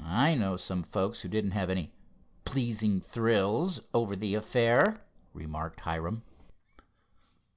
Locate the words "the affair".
4.16-5.04